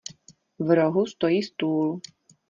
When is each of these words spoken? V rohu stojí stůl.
V 0.59 0.75
rohu 0.75 1.05
stojí 1.05 1.43
stůl. 1.43 2.01